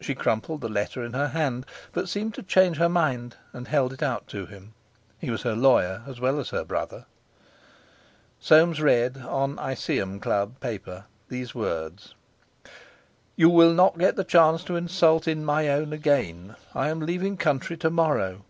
[0.00, 3.92] She crumpled the letter in her hand, but seemed to change her mind and held
[3.92, 4.72] it out to him.
[5.18, 7.04] He was her lawyer as well as her brother.
[8.40, 12.14] Soames read, on Iseeum Club paper, these words:
[13.36, 16.56] 'You will not get chance to insult in my own again.
[16.74, 18.44] I am leaving country to morrow.